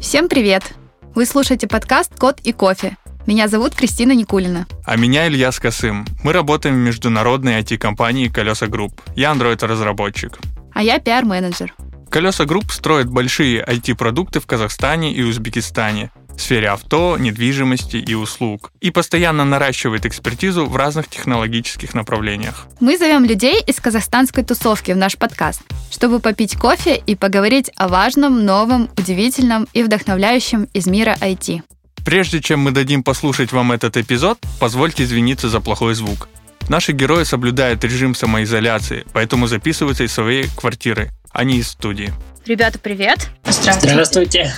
[0.00, 0.74] Всем привет!
[1.14, 2.96] Вы слушаете подкаст «Код и кофе».
[3.26, 4.66] Меня зовут Кристина Никулина.
[4.84, 6.04] А меня Илья Скосым.
[6.24, 9.00] Мы работаем в международной IT-компании «Колеса Групп».
[9.14, 10.38] Я Android-разработчик.
[10.72, 11.74] А я пиар-менеджер.
[12.10, 16.10] Колеса Групп строит большие IT-продукты в Казахстане и Узбекистане
[16.40, 22.66] в сфере авто, недвижимости и услуг и постоянно наращивает экспертизу в разных технологических направлениях.
[22.80, 25.60] Мы зовем людей из казахстанской тусовки в наш подкаст,
[25.90, 31.62] чтобы попить кофе и поговорить о важном, новом, удивительном и вдохновляющем из мира IT.
[32.06, 36.28] Прежде чем мы дадим послушать вам этот эпизод, позвольте извиниться за плохой звук.
[36.70, 42.14] Наши герои соблюдают режим самоизоляции, поэтому записываются из своей квартиры, а не из студии.
[42.46, 43.28] Ребята, привет!
[43.44, 43.90] Здравствуйте!
[43.92, 44.54] Здравствуйте.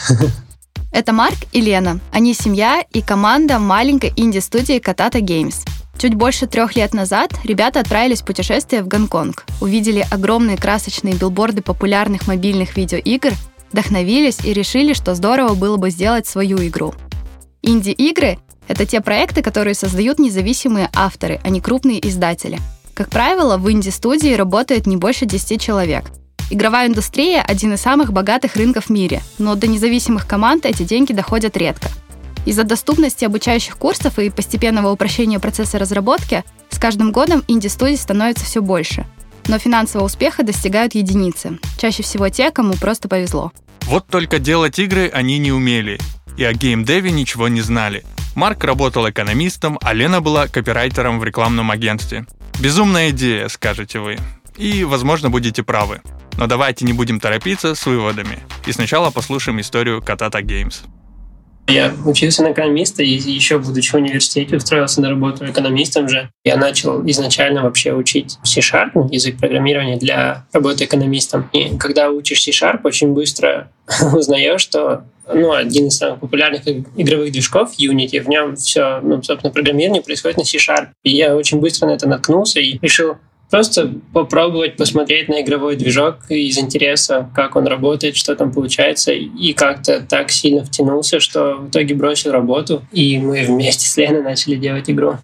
[0.92, 2.00] Это Марк и Лена.
[2.12, 5.66] Они семья и команда маленькой инди-студии Katata Games.
[5.96, 11.62] Чуть больше трех лет назад ребята отправились в путешествие в Гонконг, увидели огромные красочные билборды
[11.62, 13.32] популярных мобильных видеоигр,
[13.72, 16.94] вдохновились и решили, что здорово было бы сделать свою игру.
[17.62, 22.58] Инди-игры— это те проекты, которые создают независимые авторы, а не крупные издатели.
[22.92, 26.04] Как правило, в инди-студии работает не больше 10 человек—
[26.52, 31.14] Игровая индустрия– один из самых богатых рынков в мире, но до независимых команд эти деньги
[31.14, 31.88] доходят редко.
[32.44, 38.60] Из-за доступности обучающих курсов и постепенного упрощения процесса разработки с каждым годом инди-студий становится все
[38.60, 39.06] больше.
[39.48, 43.50] Но финансового успеха достигают единицы, чаще всего те, кому просто повезло.
[43.84, 45.98] Вот только делать игры они не умели,
[46.36, 48.04] и о геймдеве ничего не знали.
[48.34, 52.26] Марк работал экономистом, а Лена была копирайтером в рекламном агентстве.
[52.60, 54.18] Безумная идея, скажете вы.
[54.58, 56.02] И, возможно, будете правы.
[56.38, 58.38] Но давайте не будем торопиться с выводами.
[58.66, 60.84] И сначала послушаем историю Katata Games.
[61.68, 66.28] Я учился на экономиста, и еще будучи в университете, устроился на работу экономистом же.
[66.44, 71.48] Я начал изначально вообще учить C-Sharp, язык программирования для работы экономистом.
[71.52, 73.70] И когда учишь C-Sharp, очень быстро
[74.12, 79.52] узнаешь, что ну, один из самых популярных игровых движков Unity, в нем все, ну, собственно,
[79.52, 80.88] программирование происходит на C-Sharp.
[81.04, 83.18] И я очень быстро на это наткнулся и решил
[83.52, 89.52] Просто попробовать посмотреть на игровой движок из интереса, как он работает, что там получается, и
[89.52, 94.54] как-то так сильно втянулся, что в итоге бросил работу, и мы вместе с Леной начали
[94.54, 95.18] делать игру.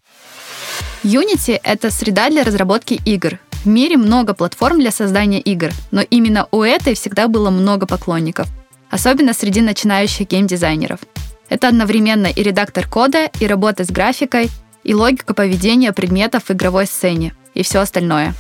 [1.03, 3.39] Unity— это среда для разработки игр.
[3.65, 8.47] В мире много платформ для создания игр, но именно у этой всегда было много поклонников,
[8.91, 11.01] особенно среди начинающих геймдизайнеров.
[11.49, 14.51] Это одновременно и редактор кода, и работа с графикой,
[14.85, 18.35] и логика поведения предметов в игровой сцене и все остальное.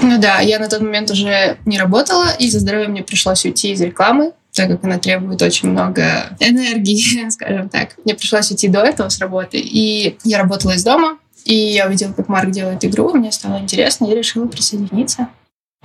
[0.00, 3.72] Ну да, я на тот момент уже не работала, и за здоровье мне пришлось уйти
[3.72, 7.96] из рекламы, так как она требует очень много энергии, скажем так.
[8.04, 12.12] Мне пришлось уйти до этого с работы, и я работала из дома, и я увидела,
[12.12, 15.28] как Марк делает игру, мне стало интересно, и решила присоединиться.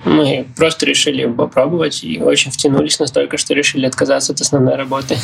[0.04, 5.16] Мы просто решили попробовать и очень втянулись настолько, что решили отказаться от основной работы.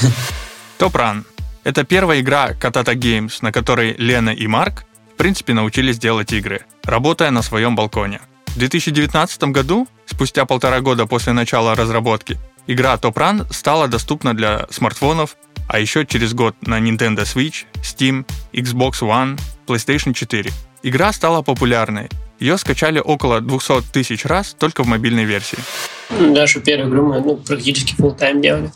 [0.78, 1.25] Топран.
[1.62, 6.62] Это первая игра Katata Games, на которой Лена и Марк в принципе научились делать игры,
[6.84, 8.20] работая на своем балконе.
[8.48, 14.66] В 2019 году, спустя полтора года после начала разработки, игра Top Run стала доступна для
[14.70, 15.36] смартфонов,
[15.68, 20.50] а еще через год на Nintendo Switch, Steam, Xbox One, PlayStation 4.
[20.82, 22.08] Игра стала популярной.
[22.38, 25.58] Ее скачали около 200 тысяч раз только в мобильной версии.
[26.10, 28.72] Нашу первую игру мы ну, практически full time делали.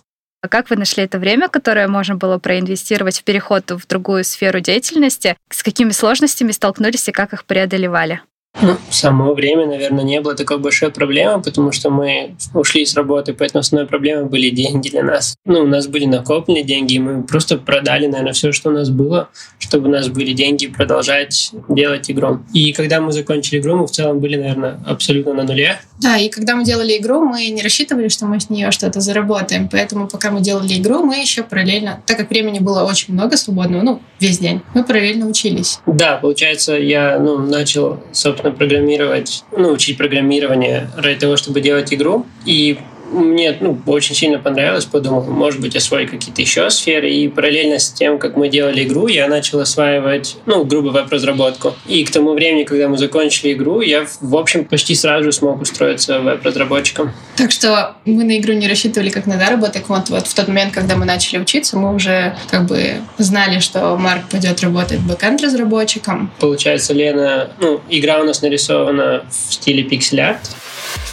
[0.47, 4.61] А как вы нашли это время, которое можно было проинвестировать в переход в другую сферу
[4.61, 5.37] деятельности?
[5.51, 8.21] С какими сложностями столкнулись и как их преодолевали?
[8.63, 13.35] Ну, само время, наверное, не было такой большой проблемы, потому что мы ушли с работы,
[13.35, 15.37] поэтому основной проблемой были деньги для нас.
[15.45, 18.89] Ну, у нас были накоплены деньги, и мы просто продали, наверное, все, что у нас
[18.89, 19.29] было,
[19.59, 22.41] чтобы у нас были деньги продолжать делать игру.
[22.55, 25.79] И когда мы закончили игру, мы в целом были, наверное, абсолютно на нуле.
[26.01, 29.69] Да, и когда мы делали игру, мы не рассчитывали, что мы с нее что-то заработаем,
[29.69, 33.83] поэтому пока мы делали игру, мы еще параллельно, так как времени было очень много свободного,
[33.83, 35.81] ну, весь день, мы параллельно учились.
[35.87, 42.27] Да, получается, я, ну, начал, собственно, программировать, ну, учить программирование ради того, чтобы делать игру.
[42.45, 42.79] И
[43.13, 47.11] мне ну, очень сильно понравилось, подумал, может быть, освоить какие-то еще сферы.
[47.11, 51.75] И параллельно с тем, как мы делали игру, я начал осваивать, ну, грубо веб-разработку.
[51.87, 56.21] И к тому времени, когда мы закончили игру, я, в общем, почти сразу смог устроиться
[56.21, 57.13] веб-разработчиком.
[57.37, 59.89] Так что мы на игру не рассчитывали как на заработок.
[59.89, 63.97] Вот, вот в тот момент, когда мы начали учиться, мы уже как бы знали, что
[63.97, 66.31] Марк пойдет работать бэкэнд-разработчиком.
[66.41, 70.41] Получается, Лена, ну, игра у нас нарисована в стиле пиксель-арт.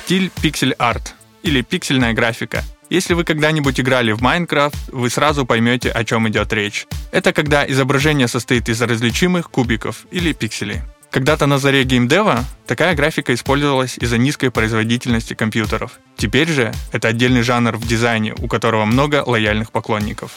[0.03, 2.63] Стиль пиксель-арт или пиксельная графика.
[2.89, 6.87] Если вы когда-нибудь играли в Майнкрафт, вы сразу поймете, о чем идет речь.
[7.11, 10.81] Это когда изображение состоит из различимых кубиков или пикселей.
[11.11, 15.99] Когда-то на заре геймдева такая графика использовалась из-за низкой производительности компьютеров.
[16.17, 20.31] Теперь же это отдельный жанр в дизайне, у которого много лояльных поклонников.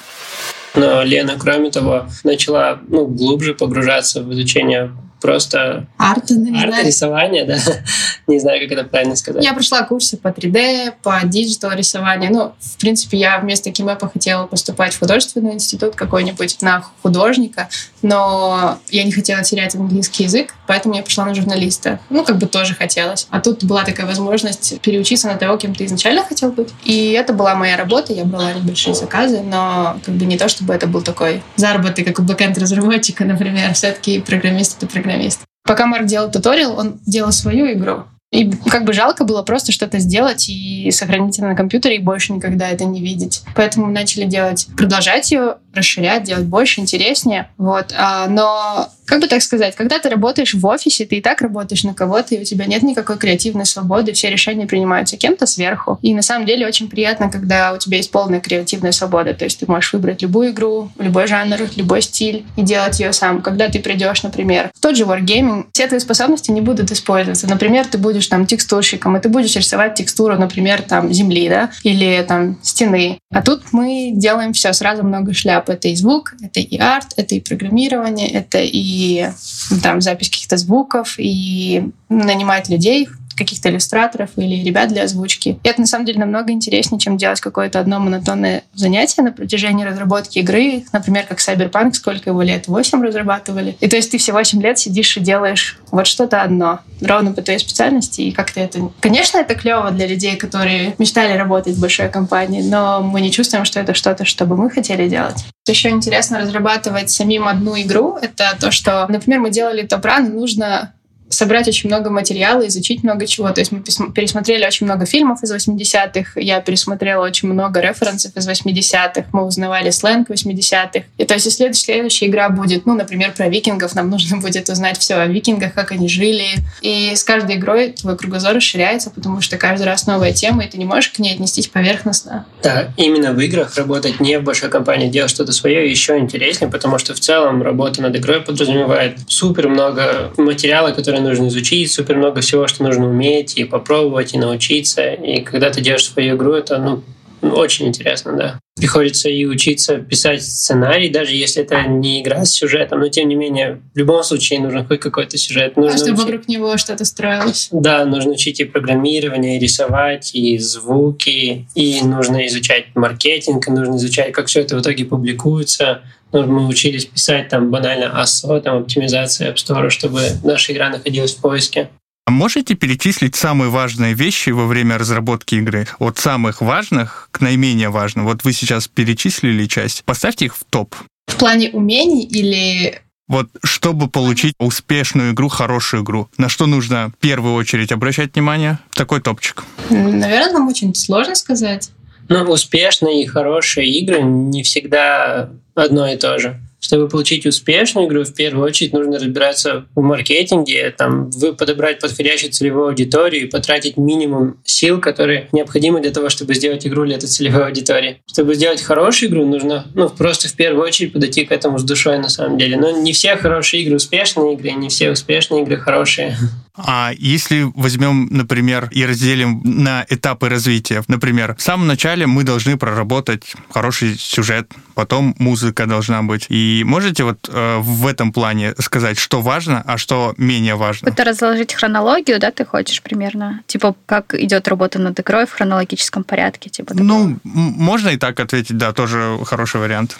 [0.74, 4.92] Но Лена, кроме того, начала ну, глубже погружаться в изучение
[5.26, 7.58] просто арта, арта рисования, да.
[8.26, 9.44] не знаю, как это правильно сказать.
[9.44, 12.32] Я прошла курсы по 3D, по digital рисованию.
[12.32, 17.69] Ну, в принципе, я вместо КИМЭПа хотела поступать в художественный институт какой-нибудь на художника,
[18.06, 21.98] но я не хотела терять английский язык, поэтому я пошла на журналиста.
[22.08, 23.26] Ну, как бы тоже хотелось.
[23.30, 26.68] А тут была такая возможность переучиться на того, кем ты изначально хотел быть.
[26.84, 30.72] И это была моя работа, я брала большие заказы, но как бы не то, чтобы
[30.72, 33.74] это был такой заработок, как у бэкэнд-разработчика, например.
[33.74, 35.40] Все-таки программист— это программист.
[35.64, 38.04] Пока Марк делал туториал, он делал свою игру.
[38.32, 42.32] И как бы жалко было просто что-то сделать и сохранить это на компьютере и больше
[42.32, 43.43] никогда это не видеть.
[43.55, 47.50] Поэтому начали делать, продолжать ее, расширять, делать больше, интереснее.
[47.56, 47.94] Вот.
[47.96, 51.84] А, но как бы так сказать, когда ты работаешь в офисе, ты и так работаешь
[51.84, 55.99] на кого-то, и у тебя нет никакой креативной свободы, все решения принимаются кем-то сверху.
[56.02, 59.61] И на самом деле очень приятно, когда у тебя есть полная креативная свобода, то есть
[59.61, 63.43] ты можешь выбрать любую игру, любой жанр, любой стиль и делать ее сам.
[63.43, 67.46] Когда ты придешь, например, в тот же Wargaming, все твои способности не будут использоваться.
[67.46, 72.24] Например, ты будешь там текстурщиком, и ты будешь рисовать текстуру, например, там земли, да, или
[72.26, 73.18] там стены.
[73.30, 75.68] А тут мы делаем все сразу много шляп.
[75.68, 80.56] Это и звук, это и арт, это и программирование, это и и там запись каких-то
[80.56, 85.58] звуков, и нанимать людей, каких-то иллюстраторов или ребят для озвучки.
[85.62, 89.84] И это на самом деле намного интереснее, чем делать какое-то одно монотонное занятие на протяжении
[89.84, 90.84] разработки игры.
[90.92, 92.68] Например, как Cyberpunk, сколько его лет?
[92.68, 93.76] восемь разрабатывали.
[93.80, 97.42] И то есть ты все восемь лет сидишь и делаешь вот что-то одно, ровно по
[97.42, 98.90] твоей специальности, и как-то это...
[99.00, 103.64] Конечно, это клево для людей, которые мечтали работать в большой компании, но мы не чувствуем,
[103.64, 105.44] что это что-то, что бы мы хотели делать.
[105.68, 108.16] Еще интересно разрабатывать самим одну игру.
[108.20, 110.92] Это то, что, например, мы делали топ-ран, нужно
[111.28, 113.50] собрать очень много материала, изучить много чего.
[113.50, 118.49] То есть мы пересмотрели очень много фильмов из 80-х, я пересмотрела очень много референсов из
[118.49, 121.05] 80-х, мы узнавали сленг 80-х.
[121.19, 124.99] И то есть если следующая игра будет, ну, например, про викингов, нам нужно будет узнать
[124.99, 126.46] все о викингах, как они жили.
[126.81, 130.78] И с каждой игрой твой кругозор расширяется, потому что каждый раз новая тема, и ты
[130.78, 132.46] не можешь к ней отнестись поверхностно.
[132.62, 136.99] Да, именно в играх работать не в большой компании, делать что-то свое еще интереснее, потому
[136.99, 142.16] что в целом работа над игрой подразумевает супер много материала, который который нужно изучить, супер
[142.16, 145.12] много всего, что нужно уметь и попробовать, и научиться.
[145.12, 147.02] И когда ты делаешь свою игру, это ну,
[147.42, 148.58] очень интересно, да.
[148.76, 153.34] Приходится и учиться писать сценарий, даже если это не игра с сюжетом, но тем не
[153.34, 155.76] менее, в любом случае нужен хоть какой-то сюжет.
[155.76, 156.24] Нужно а чтобы учить...
[156.24, 157.68] вокруг него что-то строилось.
[157.72, 163.96] Да, нужно учить и программирование, и рисовать, и звуки, и нужно изучать маркетинг, и нужно
[163.96, 166.02] изучать, как все это в итоге публикуется.
[166.32, 171.40] Мы учились писать там банально ASO, там оптимизация App Store, чтобы наша игра находилась в
[171.40, 171.90] поиске.
[172.26, 175.87] А можете перечислить самые важные вещи во время разработки игры?
[176.00, 178.25] От самых важных к наименее важным.
[178.25, 180.02] Вот вы сейчас перечислили часть.
[180.05, 180.96] Поставьте их в топ.
[181.28, 187.20] В плане умений или вот чтобы получить успешную игру, хорошую игру, на что нужно в
[187.20, 188.78] первую очередь обращать внимание?
[188.94, 189.64] Такой топчик.
[189.90, 191.90] Наверное, нам очень сложно сказать.
[192.28, 196.61] Ну, успешные и хорошие игры не всегда одно и то же.
[196.81, 202.52] Чтобы получить успешную игру, в первую очередь нужно разбираться в маркетинге, там, вы подобрать подходящую
[202.52, 207.28] целевую аудиторию и потратить минимум сил, которые необходимы для того, чтобы сделать игру для этой
[207.28, 208.23] целевой аудитории.
[208.26, 212.18] Чтобы сделать хорошую игру, нужно ну, просто в первую очередь подойти к этому с душой
[212.18, 212.76] на самом деле.
[212.76, 216.37] Но не все хорошие игры успешные игры, не все успешные игры хорошие.
[216.76, 222.76] А если возьмем, например, и разделим на этапы развития, например, в самом начале мы должны
[222.76, 226.46] проработать хороший сюжет, потом музыка должна быть.
[226.48, 231.10] И можете вот э, в этом плане сказать, что важно, а что менее важно?
[231.10, 233.60] Это разложить хронологию, да, ты хочешь примерно?
[233.66, 236.70] Типа, как идет работа над игрой в хронологическом порядке?
[236.70, 240.18] Типа, ну, можно и так ответить, да, тоже хороший вариант.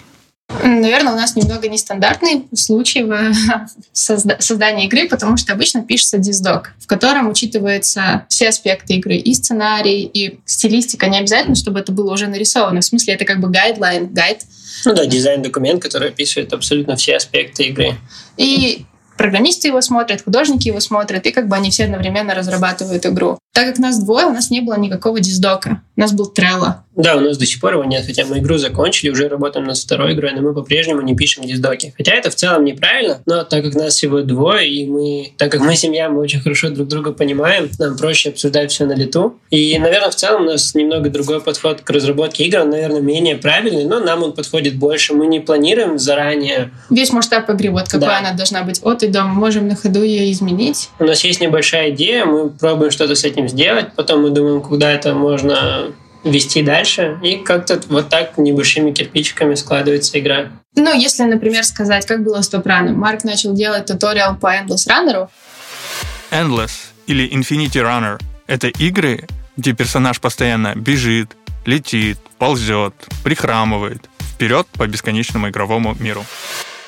[0.63, 3.33] Наверное, у нас немного нестандартный случай в
[3.93, 10.03] создании игры, потому что обычно пишется диздок, в котором учитываются все аспекты игры, и сценарий,
[10.03, 11.07] и стилистика.
[11.07, 12.79] Не обязательно, чтобы это было уже нарисовано.
[12.79, 14.43] В смысле, это как бы гайдлайн, гайд.
[14.87, 17.95] Ну да, дизайн-документ, который описывает абсолютно все аспекты игры.
[18.37, 18.85] И
[19.17, 23.37] программисты его смотрят, художники его смотрят, и как бы они все одновременно разрабатывают игру.
[23.53, 25.81] Так как нас двое, у нас не было никакого диздока.
[25.97, 26.75] У нас был Trello.
[26.97, 29.77] Да, у нас до сих пор его нет, хотя мы игру закончили, уже работаем над
[29.77, 31.93] второй игрой, но мы по-прежнему не пишем диздоки.
[31.95, 35.61] Хотя это в целом неправильно, но так как нас всего двое, и мы, так как
[35.61, 39.39] мы семья, мы очень хорошо друг друга понимаем, нам проще обсуждать все на лету.
[39.51, 43.37] И, наверное, в целом у нас немного другой подход к разработке игр, он, наверное, менее
[43.37, 45.13] правильный, но нам он подходит больше.
[45.13, 46.71] Мы не планируем заранее.
[46.89, 48.17] Весь масштаб игры, вот какой да.
[48.17, 50.89] она должна быть от и до, мы можем на ходу ее изменить.
[50.99, 54.91] У нас есть небольшая идея, мы пробуем что-то с этим сделать, потом мы думаем, куда
[54.91, 55.91] это можно
[56.31, 60.51] вести дальше, и как-то вот так небольшими кирпичиками складывается игра.
[60.75, 62.97] Ну, если, например, сказать, как было с Топраном.
[62.99, 65.27] Марк начал делать туториал по Endless Runner.
[66.31, 66.71] Endless
[67.07, 71.31] или Infinity Runner— это игры, где персонаж постоянно бежит,
[71.65, 72.93] летит, ползет,
[73.23, 76.23] прихрамывает вперед по бесконечному игровому миру.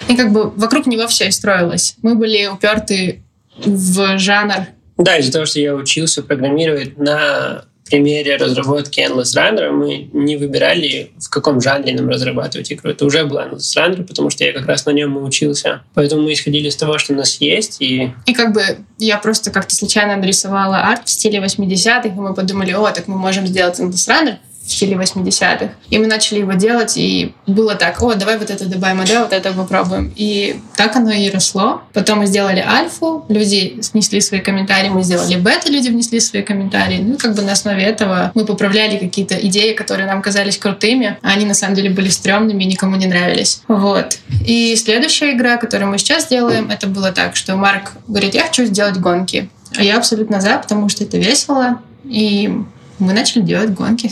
[0.07, 1.95] И как бы вокруг него все и строилось.
[2.01, 3.23] Мы были уперты
[3.57, 4.67] в жанр.
[4.97, 11.11] Да, из-за того, что я учился программировать на примере разработки Endless Runner мы не выбирали,
[11.17, 12.91] в каком жанре нам разрабатывать игру.
[12.91, 15.81] Это уже был Endless Runner, потому что я как раз на нем и учился.
[15.93, 17.77] Поэтому мы исходили из того, что у нас есть.
[17.81, 18.61] И, и как бы
[18.97, 23.17] я просто как-то случайно нарисовала арт в стиле 80-х, и мы подумали, о, так мы
[23.17, 24.37] можем сделать Endless Runner
[24.71, 25.69] стиле 80-х.
[25.89, 29.23] И мы начали его делать, и было так, о, давай вот это добавим, а давай
[29.23, 30.13] вот это попробуем.
[30.15, 31.81] И так оно и росло.
[31.93, 36.99] Потом мы сделали альфу, люди снесли свои комментарии, мы сделали бета, люди внесли свои комментарии.
[36.99, 41.29] Ну, как бы на основе этого мы поправляли какие-то идеи, которые нам казались крутыми, а
[41.29, 43.61] они на самом деле были стрёмными и никому не нравились.
[43.67, 44.19] Вот.
[44.45, 48.65] И следующая игра, которую мы сейчас делаем, это было так, что Марк говорит, я хочу
[48.65, 49.49] сделать гонки.
[49.77, 52.51] А я абсолютно за, потому что это весело, и
[52.97, 54.11] мы начали делать гонки.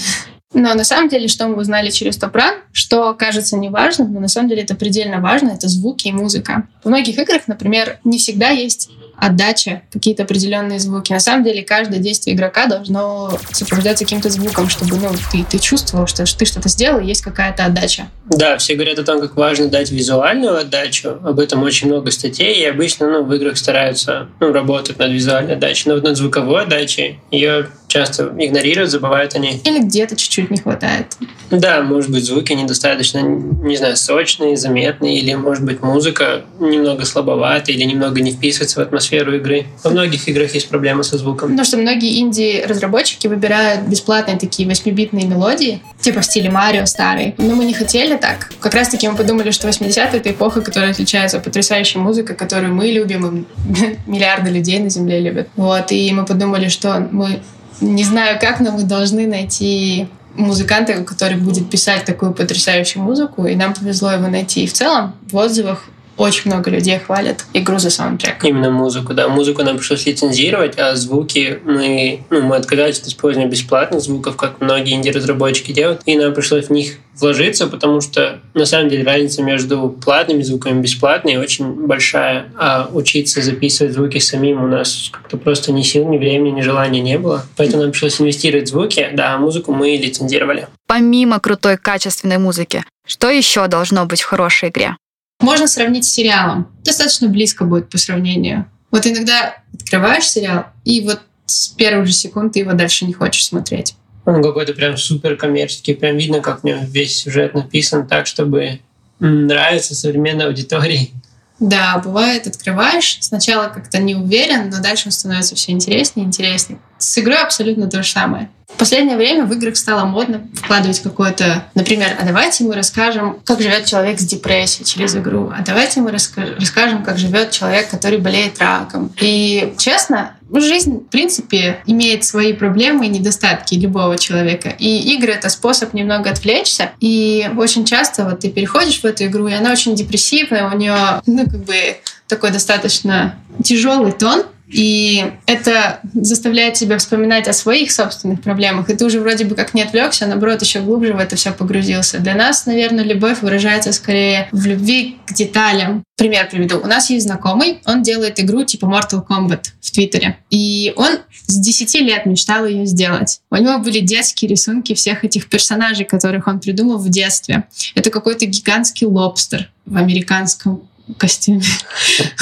[0.57, 4.49] Но на самом деле, что мы узнали через Топран, что кажется неважным, но на самом
[4.49, 6.67] деле это предельно важно, это звуки и музыка.
[6.83, 11.11] В многих играх, например, не всегда есть отдача, какие-то определенные звуки.
[11.11, 16.07] На самом деле, каждое действие игрока должно сопровождаться каким-то звуком, чтобы ну, ты, ты чувствовал,
[16.07, 18.09] что ты что-то сделал, и есть какая-то отдача.
[18.25, 21.17] Да, все говорят о том, как важно дать визуальную отдачу.
[21.23, 25.53] Об этом очень много статей, и обычно ну, в играх стараются ну, работать над визуальной
[25.53, 29.61] отдачей, но вот над звуковой отдачей ее часто игнорируют, забывают они.
[29.63, 31.17] Или где-то чуть-чуть не хватает.
[31.49, 37.71] Да, может быть, звуки недостаточно, не знаю, сочные, заметные, или, может быть, музыка немного слабовата,
[37.71, 39.65] или немного не вписывается в атмосферу игры.
[39.83, 41.49] Во многих играх есть проблемы со звуком.
[41.49, 47.33] Потому что многие инди-разработчики выбирают бесплатные такие 8-битные мелодии, типа в стиле Марио старый.
[47.37, 48.49] Но мы не хотели так.
[48.59, 53.45] Как раз-таки мы подумали, что 80-е— это эпоха, которая отличается потрясающей музыкой, которую мы любим,
[53.67, 55.47] и миллиарды людей на Земле любят.
[55.55, 57.39] Вот, и мы подумали, что мы
[57.79, 63.55] не знаю, как, но мы должны найти музыканта, который будет писать такую потрясающую музыку, и
[63.55, 64.63] нам повезло его найти.
[64.63, 65.83] И в целом в отзывах
[66.17, 68.43] очень много людей хвалят игру за саундтрек.
[68.43, 69.27] Именно музыку, да.
[69.27, 74.59] Музыку нам пришлось лицензировать, а звуки мы, ну, мы отказались от использования бесплатных звуков, как
[74.61, 79.41] многие инди-разработчики делают, и нам пришлось в них вложиться, потому что на самом деле разница
[79.41, 85.37] между платными звуками и бесплатными очень большая, а учиться записывать звуки самим у нас как-то
[85.37, 87.45] просто ни сил, ни времени, ни желания не было.
[87.55, 90.67] Поэтому нам пришлось инвестировать в звуки, да, а музыку мы лицензировали.
[90.85, 94.95] Помимо крутой качественной музыки, что еще должно быть в хорошей игре?
[95.39, 96.67] Можно сравнить с сериалом.
[96.83, 98.65] Достаточно близко будет по сравнению.
[98.91, 103.45] Вот иногда открываешь сериал, и вот с первых же секунд ты его дальше не хочешь
[103.45, 103.95] смотреть.
[104.25, 108.79] Он какой-то прям супер коммерческий, прям видно, как в нем весь сюжет написан так, чтобы
[109.19, 111.13] нравиться современной аудитории.
[111.59, 116.79] Да, бывает, открываешь, сначала как-то не уверен, но дальше он становится все интереснее и интереснее.
[116.97, 118.49] С игрой абсолютно то же самое.
[118.67, 123.61] В последнее время в играх стало модно вкладывать какое-то, например, а давайте мы расскажем, как
[123.61, 128.59] живет человек с депрессией через игру, а давайте мы расскажем, как живет человек, который болеет
[128.59, 129.11] раком.
[129.21, 134.69] И честно, жизнь, в принципе, имеет свои проблемы и недостатки любого человека.
[134.77, 136.91] И игры— это способ немного отвлечься.
[136.99, 141.21] И очень часто вот ты переходишь в эту игру, и она очень депрессивная, у нее,
[141.25, 148.41] ну, как бы такой достаточно тяжелый тон, и это заставляет тебя вспоминать о своих собственных
[148.41, 148.89] проблемах.
[148.89, 151.51] И ты уже вроде бы как не отвлекся, а наоборот еще глубже в это все
[151.51, 152.19] погрузился.
[152.19, 156.03] Для нас, наверное, любовь выражается скорее в любви к деталям.
[156.17, 156.79] Пример приведу.
[156.79, 160.39] У нас есть знакомый, он делает игру типа Mortal Kombat в Твиттере.
[160.49, 163.39] И он с 10 лет мечтал ее сделать.
[163.49, 167.63] У него были детские рисунки всех этих персонажей, которых он придумал в детстве.
[167.95, 171.63] Это какой-то гигантский лобстер в американском костюме.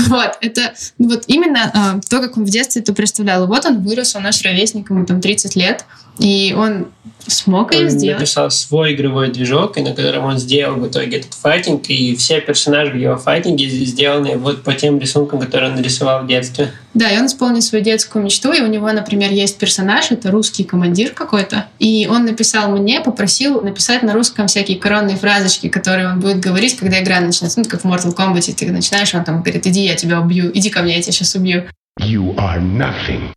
[0.07, 3.47] Вот, это вот именно э, то, как он в детстве это представлял.
[3.47, 5.85] Вот он вырос, он наш ровесник, ему там 30 лет.
[6.19, 6.87] И он
[7.27, 8.19] смог ее Он сделать.
[8.19, 12.39] написал свой игровой движок, и на котором он сделал в итоге этот файтинг, и все
[12.39, 16.71] персонажи в его файтинге сделаны вот по тем рисункам, которые он нарисовал в детстве.
[16.93, 20.63] Да, и он исполнил свою детскую мечту, и у него, например, есть персонаж, это русский
[20.63, 26.19] командир какой-то, и он написал мне, попросил написать на русском всякие коронные фразочки, которые он
[26.19, 27.59] будет говорить, когда игра начнется.
[27.59, 30.69] Ну, как в Mortal Kombat, ты начинаешь, он там говорит, иди, я тебя убью, иди
[30.69, 31.63] ко мне, я тебя сейчас убью.
[31.99, 33.31] You are nothing.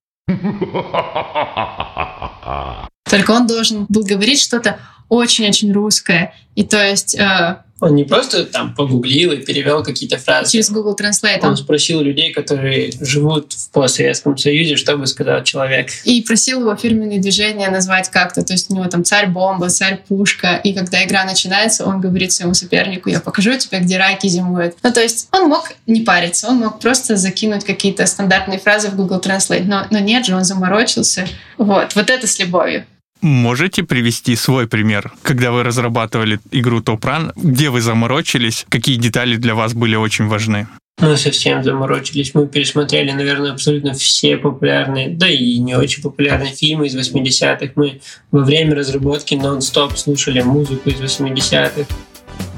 [3.09, 6.35] Только он должен был говорить что-то очень-очень русское.
[6.55, 10.53] И то есть э, Он не просто там погуглил и перевел какие-то фразы.
[10.53, 15.43] через Google Translate Он он спросил людей, которые живут в постсоветском союзе, что бы сказал
[15.45, 15.91] человек.
[16.05, 18.45] и просил его фирменные движения назвать как-то.
[18.45, 20.61] То есть у него там царь-бомба, царь-пушка.
[20.65, 24.77] И когда игра начинается, он говорит своему сопернику, я покажу тебе, где раки зимуют.
[24.83, 28.97] Ну, то есть он мог не париться, он мог просто закинуть какие-то стандартные фразы в
[28.97, 29.65] Google Translate.
[29.65, 31.27] Но, но нет же, он заморочился.
[31.57, 32.85] Вот, вот это с любовью.
[33.21, 39.37] Можете привести свой пример, когда вы разрабатывали игру Top Run, где вы заморочились, какие детали
[39.37, 40.69] для вас были очень важны?
[41.01, 42.35] Мы совсем заморочились.
[42.35, 47.73] Мы пересмотрели, наверное, абсолютно все популярные, да и не очень популярные фильмы из 80-х.
[47.77, 48.01] Мы
[48.33, 51.87] во время разработки нон-стоп слушали музыку из 80-х.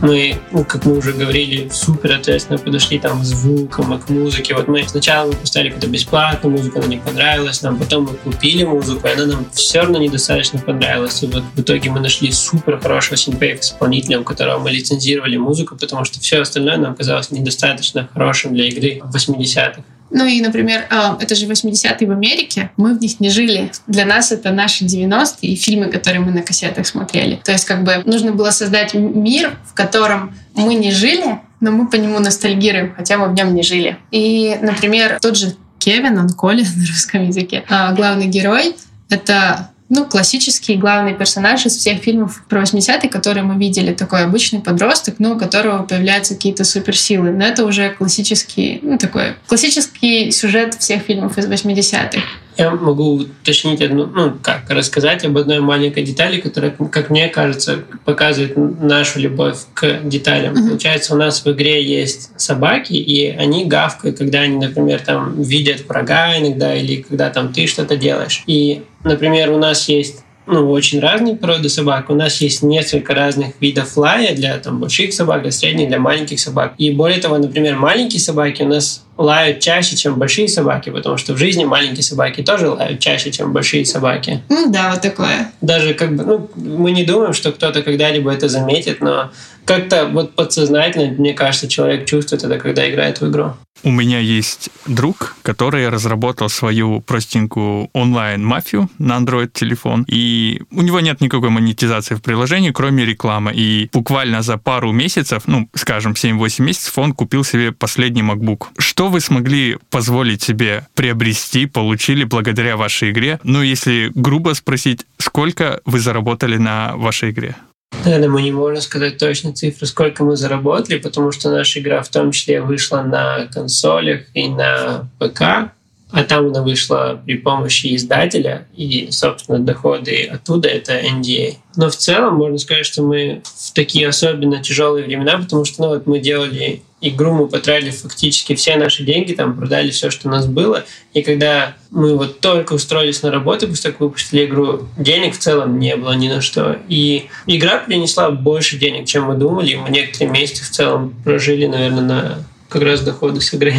[0.00, 4.54] Мы, ну, как мы уже говорили, супер ответственно подошли там к звукам к музыке.
[4.54, 8.64] Вот мы сначала мы поставили какую-то бесплатную музыку, она не понравилась нам, потом мы купили
[8.64, 11.22] музыку, и она нам все равно недостаточно понравилась.
[11.22, 15.76] И вот в итоге мы нашли супер хорошего синпейк исполнителя, у которого мы лицензировали музыку,
[15.76, 19.82] потому что все остальное нам казалось недостаточно хорошим для игры в 80-х.
[20.10, 23.70] Ну и, например, э, это же 80-е в Америке, мы в них не жили.
[23.86, 27.40] Для нас это наши 90-е и фильмы, которые мы на кассетах смотрели.
[27.44, 31.88] То есть как бы нужно было создать мир, в котором мы не жили, но мы
[31.88, 33.98] по нему ностальгируем, хотя мы в нем не жили.
[34.10, 38.76] И, например, тот же Кевин, он Коля на русском языке, а главный герой—
[39.08, 43.92] это ну, классический главный персонаж из всех фильмов про 80-е, которые мы видели.
[43.92, 47.32] Такой обычный подросток, но у которого появляются какие-то суперсилы.
[47.32, 52.22] Но это уже классический, ну, такой классический сюжет всех фильмов из 80-х.
[52.56, 57.78] Я могу уточнить одну, ну, как, рассказать об одной маленькой детали, которая, как мне кажется,
[58.04, 60.54] показывает нашу любовь к деталям.
[60.54, 60.68] Мгм.
[60.68, 65.88] Получается, у нас в игре есть собаки, и они гавкают, когда они, например, там видят
[65.88, 68.42] врага иногда, или когда там ты что-то делаешь.
[68.46, 72.10] И, например, у нас есть ну, очень разные породы собак.
[72.10, 76.40] У нас есть несколько разных видов лая для там, больших собак, для средних, для маленьких
[76.40, 76.74] собак.
[76.76, 81.34] И более того, например, маленькие собаки у нас лают чаще, чем большие собаки, потому что
[81.34, 84.42] в жизни маленькие собаки тоже лают чаще, чем большие собаки.
[84.48, 85.52] Ну да, вот такое.
[85.60, 89.30] Даже как бы, ну, мы не думаем, что кто-то когда-либо это заметит, но
[89.66, 93.52] как-то вот подсознательно, мне кажется, человек чувствует это, когда играет в игру.
[93.82, 101.20] У меня есть друг, который разработал свою простенькую онлайн-мафию на Android-телефон, и у него нет
[101.20, 103.52] никакой монетизации в приложении, кроме рекламы.
[103.54, 108.66] И буквально за пару месяцев, ну, скажем, 7-8 месяцев, он купил себе последний MacBook.
[108.78, 113.40] Что вы смогли позволить себе приобрести, получили благодаря вашей игре?
[113.44, 117.56] Ну, если грубо спросить, сколько вы заработали на вашей игре?
[118.04, 122.08] Наверное, мы не можем сказать точно цифры, сколько мы заработали, потому что наша игра в
[122.08, 125.72] том числе вышла на консолях и на ПК,
[126.12, 131.54] а там она вышла при помощи издателя, и, собственно, доходы оттуда— это NDA.
[131.76, 135.88] Но в целом можно сказать, что мы в такие особенно тяжелые времена, потому что ну,
[135.90, 140.30] вот мы делали игру, мы потратили фактически все наши деньги, там продали все, что у
[140.30, 144.88] нас было, и когда мы вот только устроились на работу, после того, как выпустили игру,
[144.98, 146.78] денег в целом не было ни на что.
[146.88, 151.66] И игра принесла больше денег, чем мы думали, и мы некоторые месяцы в целом прожили,
[151.66, 153.74] наверное, на как раз доходы с игры.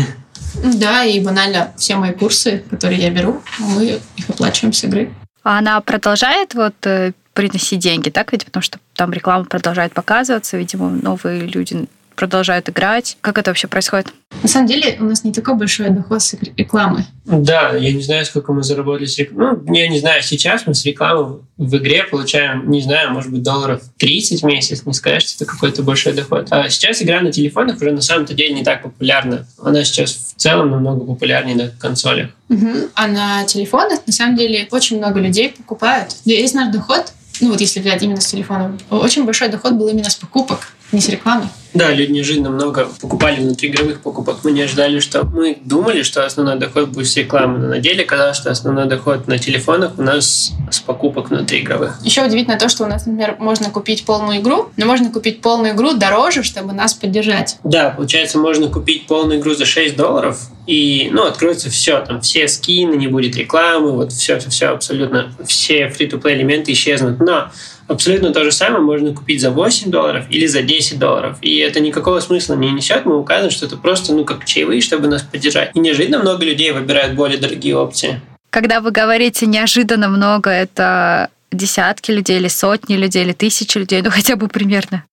[0.55, 5.13] Да, и банально все мои курсы, которые я беру, мы их оплачиваем с игры.
[5.43, 8.45] А она продолжает вот э, приносить деньги, так ведь?
[8.45, 11.87] Потому что там реклама продолжает показываться, видимо, новые люди
[12.25, 13.17] продолжают играть.
[13.21, 14.13] Как это вообще происходит?
[14.43, 17.03] На самом деле у нас не такой большой доход с ре- рекламы.
[17.25, 19.57] Да, я не знаю, сколько мы заработали с рекламой.
[19.65, 23.41] Ну, я не знаю, сейчас мы с рекламы в игре получаем, не знаю, может быть,
[23.41, 24.85] долларов 30 в месяц.
[24.85, 26.47] Не скажешь, что это какой-то большой доход.
[26.51, 29.47] А сейчас игра на телефонах уже на самом-то деле не так популярна.
[29.59, 32.29] Она сейчас в целом намного популярнее на консолях.
[32.49, 32.89] Мгм.
[32.93, 36.15] А на телефонах, на самом деле, очень много людей покупают.
[36.25, 40.11] Весь наш доход, ну вот если взять именно с телефоном, очень большой доход был именно
[40.11, 40.67] с покупок.
[40.91, 41.47] Не с рекламой.
[41.73, 44.39] Да, люди неожиданно много покупали внутриигровых покупок.
[44.43, 48.03] Мы не ожидали, что мы думали, что основной доход будет с рекламы, но на деле
[48.03, 51.99] казалось, что основной доход на телефонах у нас с покупок внутриигровых.
[52.03, 55.73] Еще удивительно то, что у нас, например, можно купить полную игру, но можно купить полную
[55.73, 57.57] игру дороже, чтобы нас поддержать.
[57.63, 62.47] Да, получается, можно купить полную игру за 6 долларов, и, ну, откроется все, там, все
[62.47, 67.19] скины, не будет рекламы, вот все, все, все абсолютно, все фри-то-плей элементы исчезнут.
[67.19, 67.49] Но
[67.91, 71.37] абсолютно то же самое можно купить за 8 долларов или за 10 долларов.
[71.41, 73.05] И это никакого смысла не несет.
[73.05, 75.71] Мы указываем, что это просто, ну, как чаевые, чтобы нас поддержать.
[75.75, 78.21] И неожиданно много людей выбирают более дорогие опции.
[78.49, 84.09] Когда вы говорите неожиданно много, это десятки людей или сотни людей или тысячи людей, ну
[84.09, 85.03] хотя бы примерно.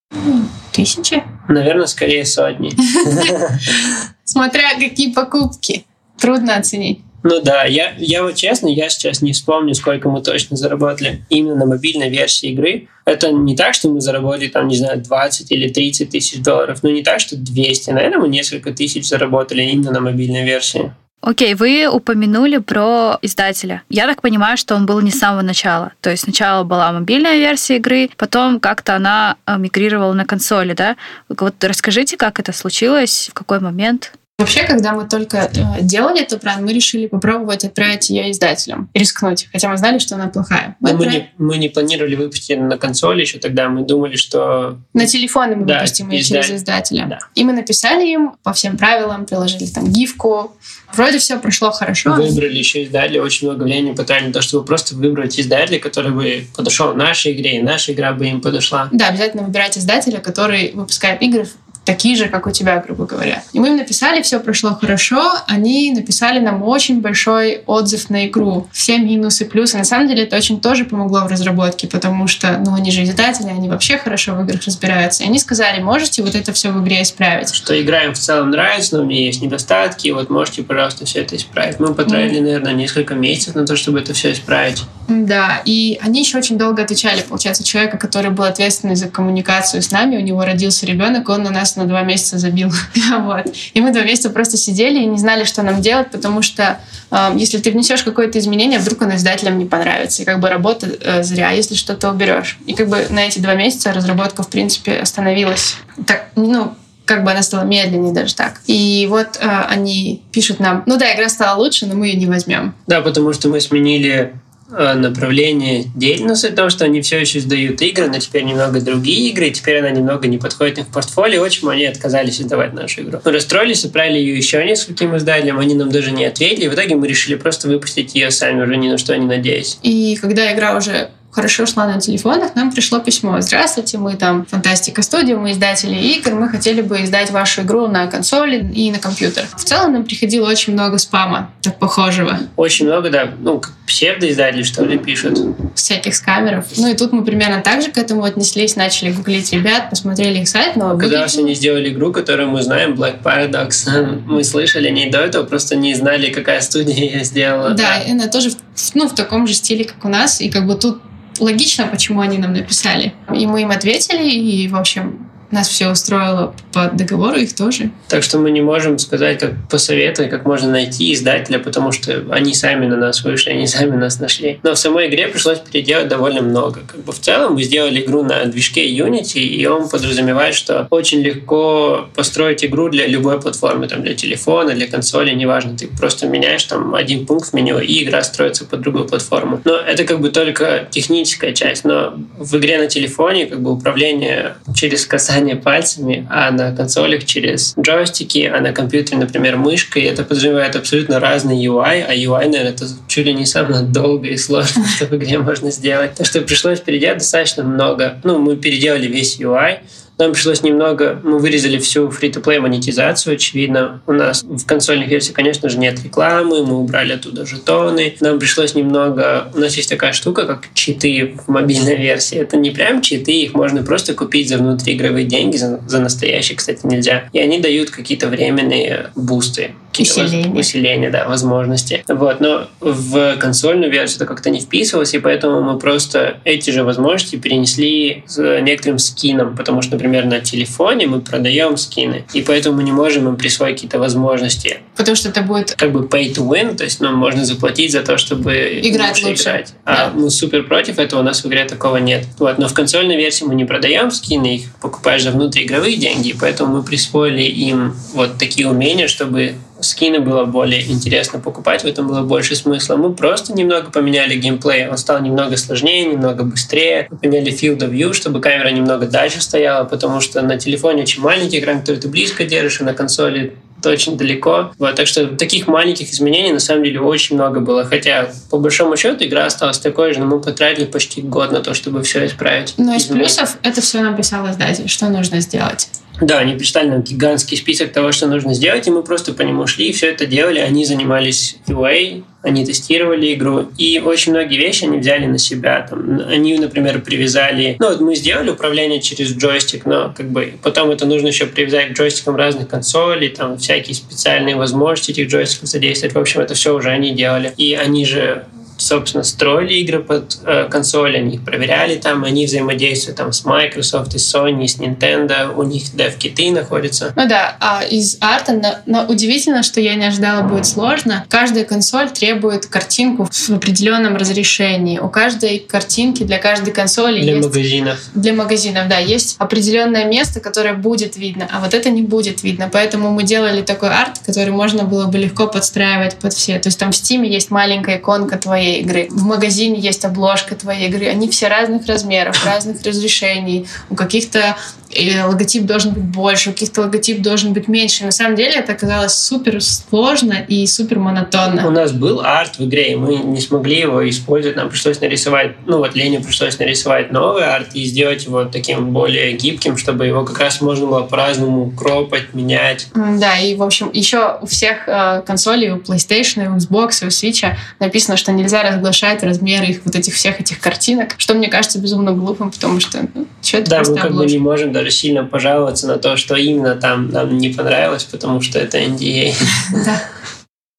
[0.72, 1.22] Тысячи?
[1.48, 2.72] Наверное, скорее сотни.
[4.24, 5.84] Смотря какие покупки.
[6.18, 7.00] Трудно оценить.
[7.30, 11.56] Ну да, я, я вот честно, я сейчас не вспомню, сколько мы точно заработали именно
[11.56, 12.88] на мобильной версии игры.
[13.04, 16.88] Это не так, что мы заработали там, не знаю, 20 или 30 тысяч долларов, но
[16.88, 17.90] не так, что 200.
[17.90, 20.90] Наверное, мы несколько тысяч заработали именно на мобильной версии.
[21.20, 23.82] Окей, вы упомянули про издателя.
[23.90, 25.92] Я так понимаю, что он был не с самого начала.
[26.00, 30.96] То есть сначала была мобильная версия игры, потом как-то она э, мигрировала на консоли, да?
[31.28, 34.12] Вот расскажите, как это случилось, в какой момент?
[34.38, 39.48] Вообще, когда мы только э, делали эту бренд, мы решили попробовать отправить ее издателям, рискнуть,
[39.50, 40.76] хотя мы знали, что она плохая.
[40.78, 41.06] Мы, отправ...
[41.06, 44.78] мы, не, мы не планировали выпустить на консоли еще тогда, мы думали, что...
[44.94, 47.06] На телефоны мы да, выпустим ее через издателя.
[47.06, 47.18] Да.
[47.34, 50.56] И мы написали им по всем правилам, приложили там гифку.
[50.92, 52.14] Вроде все прошло хорошо.
[52.14, 56.44] Выбрали еще издателя, очень много времени потратили на то, чтобы просто выбрать издателя, который бы
[56.56, 58.88] подошел нашей игре, и наша игра бы им подошла.
[58.92, 61.48] Да, обязательно выбирать издателя, который выпускает игры
[61.88, 63.42] такие же, как у тебя, грубо говоря.
[63.54, 65.32] И мы им написали, все прошло хорошо.
[65.46, 68.68] Они написали нам очень большой отзыв на игру.
[68.72, 69.78] Все минусы, плюсы.
[69.78, 73.48] На самом деле это очень тоже помогло в разработке, потому что, ну, они же издатели,
[73.48, 75.22] они вообще хорошо в играх разбираются.
[75.22, 77.54] И они сказали, можете вот это все в игре исправить.
[77.54, 81.20] Что игра им в целом нравится, но у меня есть недостатки, вот можете, пожалуйста, все
[81.20, 81.80] это исправить.
[81.80, 82.42] Мы потратили, mm.
[82.42, 84.82] наверное, несколько месяцев на то, чтобы это все исправить.
[85.08, 87.22] Да, и они еще очень долго отвечали.
[87.26, 91.50] Получается, человека, который был ответственный за коммуникацию с нами, у него родился ребенок, он на
[91.50, 92.70] нас на два месяца забил.
[93.20, 93.46] вот.
[93.74, 97.32] И мы два месяца просто сидели и не знали, что нам делать, потому что э,
[97.36, 100.22] если ты внесешь какое-то изменение, вдруг оно издателям не понравится.
[100.22, 102.58] И как бы работа э, зря, если что-то уберешь.
[102.66, 105.76] И как бы на эти два месяца разработка, в принципе, остановилась.
[106.06, 106.74] Так, ну,
[107.08, 108.60] как бы она стала медленнее даже так.
[108.66, 112.26] И вот э, они пишут нам, ну да, игра стала лучше, но мы ее не
[112.26, 112.74] возьмем.
[112.86, 114.34] Да, потому что мы сменили
[114.68, 119.50] направление деятельности, то, что они все еще издают игры, но теперь немного другие игры, и
[119.50, 123.20] теперь она немного не подходит им в портфолио, очень они отказались издавать нашу игру.
[123.24, 126.96] Мы расстроились, отправили ее еще нескольким издателям, они нам даже не ответили, и в итоге
[126.96, 129.78] мы решили просто выпустить ее сами, уже ни на что не надеясь.
[129.82, 133.40] И когда игра уже хорошо шла на телефонах, нам пришло письмо.
[133.40, 138.08] Здравствуйте, мы там Фантастика Студио, мы издатели игр, мы хотели бы издать вашу игру на
[138.08, 139.44] консоли и на компьютер.
[139.56, 142.40] В целом нам приходило очень много спама, так похожего.
[142.56, 143.30] Очень много, да.
[143.38, 145.38] Ну, псевдоиздатели, что ли, пишут.
[145.76, 146.66] Всяких скамеров.
[146.76, 150.48] Ну и тут мы примерно так же к этому отнеслись, начали гуглить ребят, посмотрели их
[150.48, 150.98] сайт, но...
[150.98, 151.38] Когда выглядит...
[151.38, 153.88] они сделали игру, которую мы знаем, Black Paradox,
[154.26, 157.70] мы слышали о ней до этого, просто не знали, какая студия ее сделала.
[157.70, 157.98] Да, да.
[158.02, 158.50] и она тоже
[158.94, 161.00] ну, в таком же стиле, как у нас, и как бы тут
[161.40, 163.14] логично, почему они нам написали.
[163.34, 167.90] И мы им ответили, и, в общем, нас все устроило по договору, их тоже.
[168.08, 172.54] Так что мы не можем сказать, как посоветовать, как можно найти издателя, потому что они
[172.54, 174.60] сами на нас вышли, они сами нас нашли.
[174.62, 176.80] Но в самой игре пришлось переделать довольно много.
[176.86, 181.20] Как бы в целом мы сделали игру на движке Unity, и он подразумевает, что очень
[181.22, 185.76] легко построить игру для любой платформы, там, для телефона, для консоли, неважно.
[185.76, 189.60] Ты просто меняешь там один пункт в меню, и игра строится под другую платформу.
[189.64, 191.84] Но это как бы только техническая часть.
[191.84, 197.24] Но в игре на телефоне как бы управление через касание касание пальцами, а на консолях
[197.24, 200.02] через джойстики, а на компьютере, например, мышкой.
[200.02, 204.36] Это подразумевает абсолютно разный UI, а UI, наверное, это чуть ли не самое долгое и
[204.36, 206.14] сложное, что в игре можно сделать.
[206.14, 208.18] Так что пришлось переделать достаточно много.
[208.24, 209.78] Ну, мы переделали весь UI,
[210.18, 214.00] нам пришлось немного, мы вырезали всю free-to-play монетизацию, очевидно.
[214.06, 218.16] У нас в консольных версиях, конечно же, нет рекламы, мы убрали оттуда жетоны.
[218.20, 219.50] Нам пришлось немного...
[219.54, 222.36] У нас есть такая штука, как читы в мобильной версии.
[222.36, 226.80] Это не прям читы, их можно просто купить за внутриигровые деньги, за, за настоящие, кстати,
[226.84, 227.28] нельзя.
[227.32, 230.50] И они дают какие-то временные бусты Усиление.
[230.60, 232.04] усиления, да, возможности.
[232.08, 236.84] Вот, но в консольную версию это как-то не вписывалось, и поэтому мы просто эти же
[236.84, 242.76] возможности перенесли с некоторым скином, потому что, например, на телефоне мы продаем скины, и поэтому
[242.76, 244.78] мы не можем им присвоить какие-то возможности.
[244.96, 248.02] Потому что это будет Как бы pay to win, то есть нам можно заплатить за
[248.02, 249.42] то, чтобы Играть лучше.
[249.42, 249.74] играть.
[249.84, 250.06] Да.
[250.06, 252.24] А мы супер против этого, у нас в игре такого нет.
[252.38, 256.76] Вот, но в консольной версии мы не продаем скины, их покупаешь за внутриигровые деньги, поэтому
[256.76, 262.22] мы присвоили им вот такие умения, чтобы скины было более интересно покупать, в этом было
[262.22, 262.96] больше смысла.
[262.96, 267.08] Мы просто немного поменяли геймплей, он стал немного сложнее, немного быстрее.
[267.10, 271.22] Мы поменяли field of view, чтобы камера немного дальше стояла, потому что на телефоне очень
[271.22, 274.72] маленький экран, который ты близко держишь, и на консоли очень далеко.
[274.78, 277.84] Вот, так что таких маленьких изменений на самом деле очень много было.
[277.84, 281.74] Хотя, по большому счету, игра осталась такой же, но мы потратили почти год на то,
[281.74, 282.74] чтобы все исправить.
[282.76, 285.88] Но из плюсов это все написал издатель, что нужно сделать.
[286.20, 289.66] Да, они прочитали нам гигантский список того, что нужно сделать, и мы просто по нему
[289.66, 290.58] шли и все это делали.
[290.58, 295.86] Они занимались QA, они тестировали игру, и очень многие вещи они взяли на себя.
[295.88, 297.76] Там, они, например, привязали...
[297.78, 301.90] Ну, вот мы сделали управление через джойстик, но как бы потом это нужно еще привязать
[301.90, 306.14] к джойстикам разных консолей, там всякие специальные возможности этих джойстиков задействовать.
[306.14, 307.52] В общем, это все уже они делали.
[307.56, 308.44] И они же
[308.78, 314.14] собственно, строили игры под э, консоли, они их проверяли там, они взаимодействуют там с Microsoft,
[314.14, 317.12] и с Sony, и с Nintendo, у них дев-киты находятся.
[317.16, 321.26] Ну да, а из арта, но, но удивительно, что я не ожидала будет сложно.
[321.28, 324.98] Каждая консоль требует картинку в определенном разрешении.
[324.98, 327.98] У каждой картинки для каждой консоли Для есть магазинов.
[328.14, 332.68] для магазинов, да, есть определенное место, которое будет видно, а вот это не будет видно.
[332.72, 336.58] Поэтому мы делали такой арт, который можно было бы легко подстраивать под все.
[336.58, 340.88] То есть там в Steam есть маленькая иконка твоей игры, в магазине есть обложка твоей
[340.88, 341.06] игры.
[341.06, 343.66] Они все разных размеров, разных разрешений.
[343.90, 344.56] У каких-то
[344.90, 348.04] э, логотип должен быть больше, у каких-то логотип должен быть меньше.
[348.04, 351.70] На самом деле это оказалось супер сложно и супер У монотонно.
[351.70, 354.56] нас был арт в игре, и мы не смогли его использовать.
[354.56, 359.32] Нам пришлось нарисовать, ну вот Лене пришлось нарисовать новый арт и сделать его таким более
[359.32, 362.88] гибким, чтобы его как раз можно было по-разному кропать, менять.
[362.94, 367.56] Да, и, в общем, еще у всех э, консолей, у PlayStation, у Xbox, у Switch
[367.78, 372.12] написано, что нельзя разглашать размеры их вот этих всех этих картинок, что мне кажется безумно
[372.12, 375.86] глупым, потому что ну, что это Да, мы как бы не можем даже сильно пожаловаться
[375.86, 379.34] на то, что именно там нам не понравилось, потому что это NDA.
[379.84, 380.02] Да.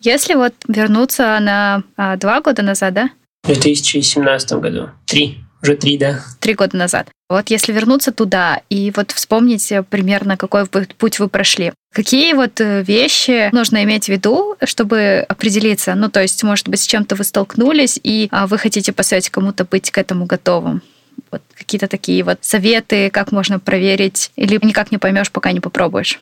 [0.01, 3.09] Если вот вернуться на а, два года назад, да?
[3.43, 4.89] В 2017 году.
[5.05, 5.39] Три.
[5.61, 6.21] Уже три, да.
[6.39, 7.09] Три года назад.
[7.29, 12.61] Вот если вернуться туда и вот вспомнить э, примерно, какой путь вы прошли, какие вот
[12.61, 15.95] э, вещи нужно иметь в виду, чтобы определиться?
[15.95, 19.65] Ну, то есть, может быть, с чем-то вы столкнулись, и а, вы хотите посоветовать кому-то
[19.65, 20.81] быть к этому готовым?
[21.29, 26.19] Вот какие-то такие вот советы, как можно проверить, или никак не поймешь, пока не попробуешь.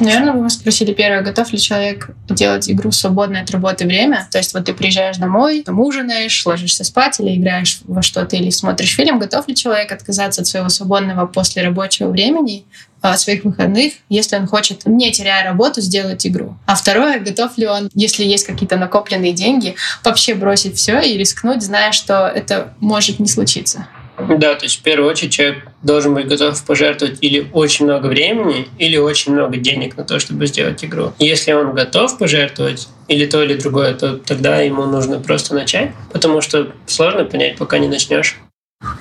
[0.00, 4.28] Наверное, вы спросили первое, готов ли человек делать игру в свободное от работы время.
[4.30, 8.50] То есть вот ты приезжаешь домой, там ужинаешь, ложишься спать или играешь во что-то, или
[8.50, 9.18] смотришь фильм.
[9.18, 12.66] Готов ли человек отказаться от своего свободного после рабочего времени,
[13.02, 16.56] а, своих выходных, если он хочет, не теряя работу, сделать игру.
[16.66, 21.62] А второе, готов ли он, если есть какие-то накопленные деньги, вообще бросить все и рискнуть,
[21.62, 23.86] зная, что это может не случиться.
[24.18, 28.68] Да, то есть в первую очередь человек должен быть готов пожертвовать или очень много времени,
[28.78, 31.12] или очень много денег на то, чтобы сделать игру.
[31.18, 36.40] Если он готов пожертвовать или то, или другое, то тогда ему нужно просто начать, потому
[36.40, 38.36] что сложно понять, пока не начнешь.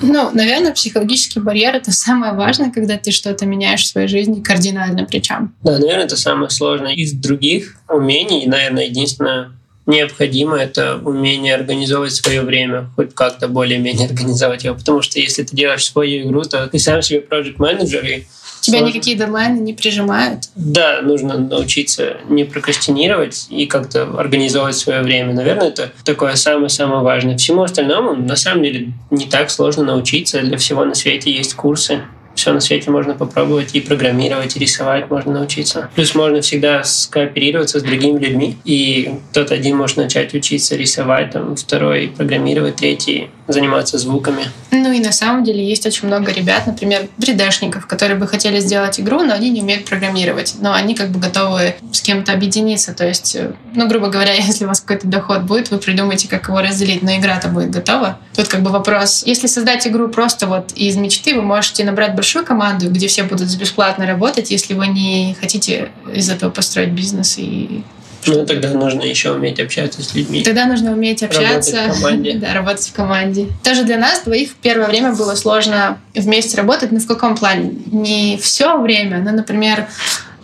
[0.02, 5.06] Ну, наверное, психологический барьер— это самое важное, когда ты что-то меняешь в своей жизни кардинально
[5.06, 5.54] причем.
[5.64, 6.94] Да, наверное, это самое сложное.
[6.94, 9.52] Из других умений, наверное, единственное
[9.86, 14.76] необходимо это умение организовывать свое время, хоть как-то более-менее организовать его.
[14.76, 18.24] Потому что если ты делаешь свою игру, то ты сам себе проект менеджер и
[18.62, 18.94] Тебя сложно.
[18.96, 20.46] никакие дедлайны не прижимают.
[20.56, 25.34] Да, нужно научиться не прокрастинировать и как-то организовывать свое время.
[25.34, 27.38] Наверное, это такое самое-самое важное.
[27.38, 30.42] Всему остальному, на самом деле, не так сложно научиться.
[30.42, 32.02] Для всего на свете есть курсы.
[32.36, 35.90] Все на свете можно попробовать и программировать, и рисовать можно научиться.
[35.96, 38.58] Плюс можно всегда скооперироваться с другими людьми.
[38.66, 44.46] И кто-то один может начать учиться рисовать, там, второй программировать, третий заниматься звуками.
[44.72, 49.00] Ну и на самом деле есть очень много ребят, например, 3D-шников, которые бы хотели сделать
[49.00, 50.56] игру, но они не умеют программировать.
[50.60, 52.94] Но они как бы готовы с кем-то объединиться.
[52.94, 56.48] То есть, э, ну, грубо говоря, если у вас какой-то доход будет, вы придумаете, как
[56.48, 58.20] его разделить, но игра-то будет готова.
[58.36, 59.24] Тут как бы вопрос.
[59.26, 63.56] Если создать игру просто вот из мечты, вы можете набрать большую команду, где все будут
[63.56, 67.84] бесплатно работать, если вы не хотите из этого построить бизнес и
[68.26, 70.44] Ну, тогда нужно еще уметь общаться с людьми.
[70.44, 71.76] Тогда нужно уметь общаться.
[71.76, 72.34] Работать в команде.
[72.40, 73.48] Да, работать в команде.
[73.64, 76.92] Тоже для нас двоих первое время было сложно вместе работать.
[76.92, 77.76] Но в каком плане?
[77.92, 79.86] Не все время, но, например,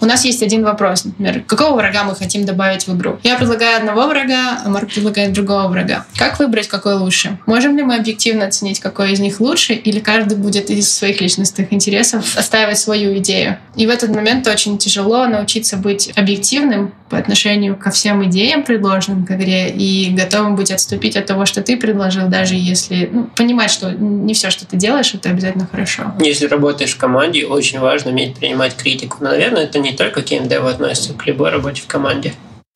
[0.01, 3.19] У нас есть один вопрос, например, какого врага мы хотим добавить в игру?
[3.21, 6.07] Я предлагаю одного врага, а Марк предлагает другого врага.
[6.17, 7.37] Как выбрать, какой лучше?
[7.45, 11.71] Можем ли мы объективно оценить, какой из них лучше, или каждый будет из своих личностных
[11.71, 13.59] интересов отстаивать свою идею?
[13.75, 19.25] И в этот момент очень тяжело научиться быть объективным по отношению ко всем идеям, предложенным
[19.25, 23.69] к игре, и готовым быть отступить от того, что ты предложил, даже если ну, понимать,
[23.69, 26.13] что не все, что ты делаешь, это обязательно хорошо.
[26.19, 29.17] Если работаешь в команде, очень важно уметь принимать критику.
[29.19, 32.33] Но, наверное, это не только к геймдеву относится, к любой работе в команде.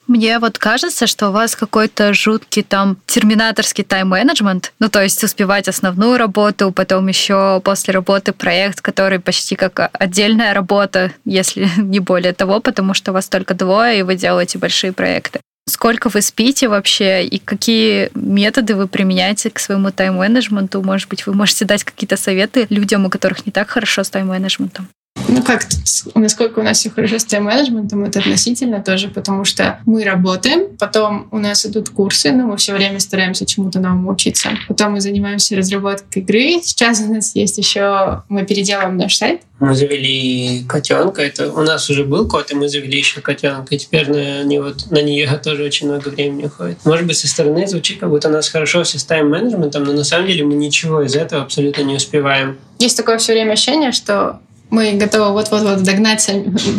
[0.08, 5.67] Мне вот кажется, что у вас какой-то жуткий там терминаторский тайм-менеджмент, ну то есть успевать
[5.67, 12.34] основную работу, потом еще после работы проект, который почти как отдельная работа, если не более
[12.34, 15.39] того, потому что вас только двое, и вы делаете большие проекты.
[15.67, 20.84] Сколько вы спите вообще и какие методы вы применяете к своему тайм-менеджменту?
[20.84, 24.88] Может быть, вы можете дать какие-то советы людям, у которых не так хорошо с тайм-менеджментом?
[25.36, 25.65] Ну как,
[26.13, 31.28] насколько у нас все хорошо с тайм-менеджментом, это относительно тоже, потому что мы работаем, потом
[31.32, 34.51] у нас идут курсы, но мы все время стараемся чему-то новому учиться.
[34.69, 36.62] Потом мы занимаемся разработкой игры.
[36.63, 39.41] Сейчас у нас есть еще, мы переделываем наш сайт.
[39.60, 43.78] Мы завели котенка, это у нас уже был кот, и мы завели еще котенка, и
[43.78, 46.78] теперь на, него, на нее тоже очень много времени уходит.
[46.86, 50.04] Может быть, со стороны звучит, как будто у нас хорошо все с тайм-менеджментом, но на
[50.04, 52.58] самом деле мы ничего из этого абсолютно не успеваем.
[52.80, 54.39] Есть такое все время ощущение, что
[54.75, 56.29] мы готовы вот-вот-вот догнать,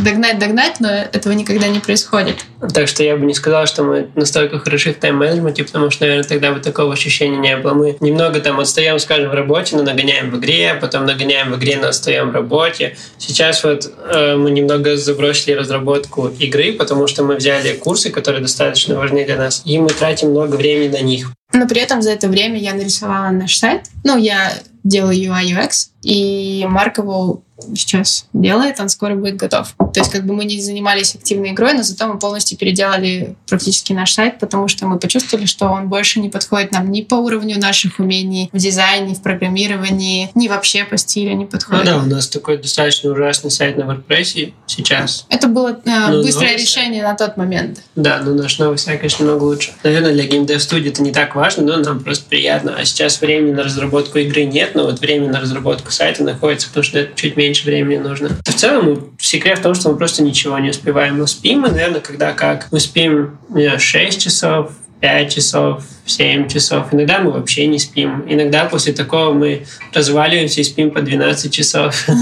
[0.04, 2.44] догнать, догнать, но этого никогда не происходит.
[2.74, 6.28] Так что я бы не сказал, что мы настолько хороши в тайм-менеджменте, потому что, наверное,
[6.28, 7.72] тогда бы такого ощущения не было.
[7.72, 11.78] Мы немного там отстаем, скажем, в работе, но нагоняем в игре, потом нагоняем в игре,
[11.80, 12.96] но отстаем в работе.
[13.16, 18.96] Сейчас вот э, мы немного забросили разработку игры, потому что мы взяли курсы, которые достаточно
[18.96, 21.32] важны для нас, и мы тратим много времени на них.
[21.56, 23.82] Но при этом за это время я нарисовала наш сайт.
[24.04, 24.52] Ну, я
[24.84, 27.42] делаю UI UX, и Марк его
[27.74, 29.74] сейчас делает, он скоро будет готов.
[29.78, 33.92] То есть как бы мы не занимались активной игрой, но зато мы полностью переделали практически
[33.92, 37.58] наш сайт, потому что мы почувствовали, что он больше не подходит нам ни по уровню
[37.58, 41.84] наших умений в дизайне, в программировании, ни вообще по стилю не подходит.
[41.84, 45.26] Ну да, у нас такой достаточно ужасный сайт на WordPress сейчас.
[45.30, 47.18] Это было э, ну, быстрое решение сайт.
[47.20, 47.82] на тот момент.
[47.94, 49.72] Да, но наш новый сайт, конечно, намного лучше.
[49.82, 52.74] Наверное, для геймдев-студии это не так важно, но нам просто приятно.
[52.78, 56.84] А сейчас времени на разработку игры нет, но вот время на разработку сайта находится, потому
[56.84, 58.30] что это чуть меньше времени нужно.
[58.44, 61.18] В целом, секрет в том, что мы просто ничего не успеваем.
[61.18, 62.68] Мы спим мы, наверное, когда как.
[62.70, 66.92] Мы спим не знаю, 6 часов, 5 часов, 7 часов.
[66.92, 68.24] Иногда мы вообще не спим.
[68.28, 71.94] Иногда после такого мы разваливаемся и спим по 12 часов.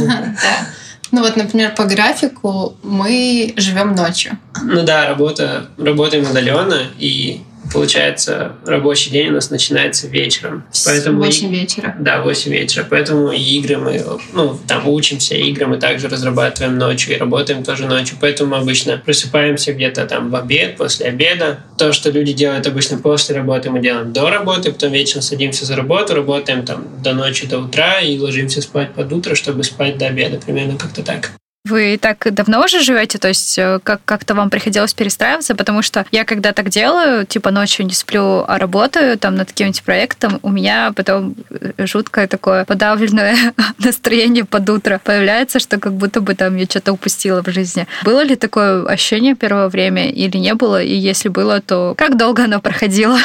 [1.10, 4.36] Ну вот, например, по графику мы живем ночью.
[4.64, 7.40] Ну да, работа, работаем удаленно, и
[7.72, 10.64] получается, рабочий день у нас начинается вечером.
[10.84, 11.96] Поэтому 8 вечера.
[11.98, 12.86] Да, 8 вечера.
[12.88, 17.86] Поэтому и игры мы, ну, там учимся, игры мы также разрабатываем ночью и работаем тоже
[17.86, 18.16] ночью.
[18.20, 21.60] Поэтому мы обычно просыпаемся где-то там в обед, после обеда.
[21.78, 25.76] То, что люди делают обычно после работы, мы делаем до работы, потом вечером садимся за
[25.76, 30.06] работу, работаем там до ночи, до утра и ложимся спать под утро, чтобы спать до
[30.06, 31.32] обеда, примерно как-то так.
[31.66, 33.16] Вы так давно уже живете?
[33.16, 35.54] То есть э, как- как-то вам приходилось перестраиваться?
[35.54, 39.82] Потому что я когда так делаю, типа ночью не сплю, а работаю там над каким-нибудь
[39.82, 46.20] проектом, у меня потом э, жуткое такое подавленное настроение под утро появляется, что как будто
[46.20, 47.86] бы там я что-то упустила в жизни.
[48.04, 50.82] Было ли такое ощущение первое время или не было?
[50.82, 53.18] И если было, то как долго оно проходило?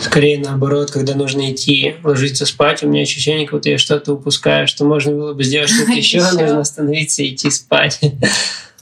[0.00, 4.66] Скорее наоборот, когда нужно идти ложиться спать, у меня ощущение, как будто я что-то упускаю,
[4.66, 8.00] что можно было бы сделать что-то еще, нужно остановиться и идти спать.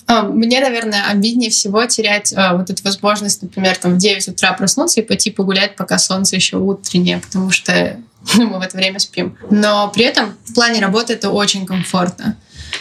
[0.06, 4.52] А, мне, наверное, обиднее всего терять а, вот эту возможность, например, там в 9 утра
[4.52, 7.96] проснуться и пойти погулять, пока солнце еще утреннее, потому что
[8.34, 9.36] ну, мы в это время спим.
[9.50, 12.36] Но при этом в плане работы это очень комфортно.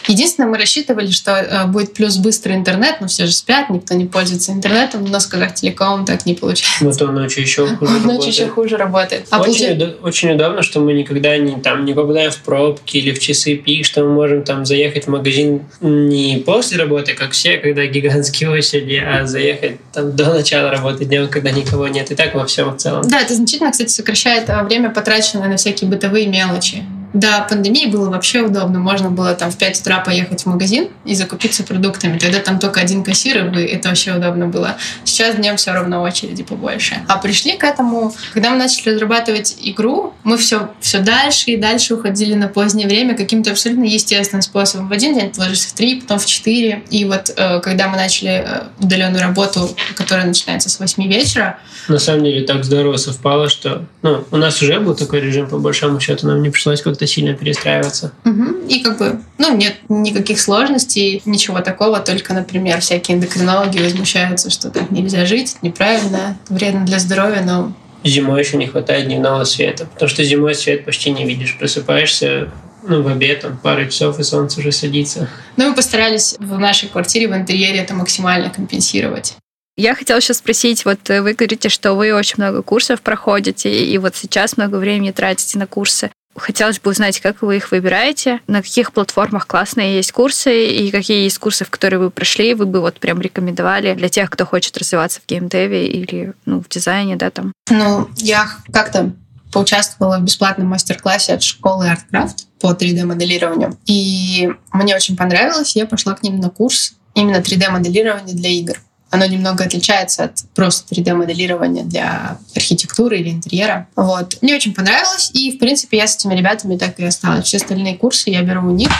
[0.08, 4.06] Единственное, мы рассчитывали, что э, будет плюс быстрый интернет, но все же спят, никто не
[4.06, 6.84] пользуется интернетом, но с Казахтелекомом так не получается.
[6.84, 9.26] Вот он ночью еще хуже он ночью еще хуже работает.
[9.30, 9.94] А очень, получ...
[10.02, 13.84] очень удобно, что мы никогда не, там, не попадаем в пробки или в часы пик,
[13.84, 19.02] что мы можем там заехать в магазин не после работы, как все, когда гигантские очереди,
[19.04, 22.10] а заехать там до начала работы днем, когда никого нет.
[22.10, 23.02] И так во всем в целом.
[23.08, 26.84] Да, это значительно, кстати, сокращает а, время, потраченное на всякие бытовые мелочи.
[27.14, 28.80] До пандемии было вообще удобно.
[28.80, 32.18] Можно было там в 5 утра поехать в магазин и закупиться продуктами.
[32.18, 34.76] Тогда там только один кассир, и это вообще удобно было.
[35.04, 36.96] Сейчас днем все равно очереди побольше.
[37.06, 41.94] А пришли к этому, когда мы начали разрабатывать игру, мы все, все дальше и дальше
[41.94, 44.88] уходили на позднее время каким-то абсолютно естественным способом.
[44.88, 46.82] В один день ты ложишься в три, потом в четыре.
[46.90, 51.60] И вот э, когда мы начали э, удаленную работу, которая начинается с 8 вечера...
[51.86, 55.58] На самом деле так здорово совпало, что ну, у нас уже был такой режим, по
[55.58, 58.12] большому счету, нам не пришлось как-то как-то сильно перестраиваться.
[58.24, 58.66] Угу.
[58.68, 64.70] И как бы, ну, нет никаких сложностей, ничего такого, только, например, всякие эндокринологи возмущаются, что
[64.70, 67.72] так нельзя жить, неправильно, вредно для здоровья, но
[68.04, 71.56] Зимой еще не хватает дневного света, потому что зимой свет почти не видишь.
[71.58, 72.50] Просыпаешься
[72.86, 75.26] ну, в обед, там, пару часов, и солнце уже садится.
[75.56, 79.36] Но мы постарались в нашей квартире, в интерьере это максимально компенсировать.
[79.76, 84.14] Я хотела сейчас спросить, вот вы говорите, что вы очень много курсов проходите, и вот
[84.14, 86.10] сейчас много времени тратите на курсы.
[86.36, 91.24] Хотелось бы узнать, как вы их выбираете, на каких платформах классные есть курсы, и какие
[91.24, 94.76] есть курсы, в которые вы прошли, вы бы вот прям рекомендовали для тех, кто хочет
[94.76, 97.52] развиваться в геймдеве или ну, в дизайне, да, там?
[97.70, 99.12] Ну, я как-то
[99.52, 103.78] поучаствовала в бесплатном мастер-классе от школы ArtCraft по 3D-моделированию.
[103.86, 108.80] И мне очень понравилось, я пошла к ним на курс именно 3D-моделирования для игр.
[109.14, 113.86] Оно немного отличается от просто 3D-моделирования для архитектуры или интерьера.
[113.94, 114.38] Вот.
[114.42, 117.46] Мне очень понравилось, и, в принципе, я с этими ребятами так и осталась.
[117.46, 118.90] Все остальные курсы я беру у них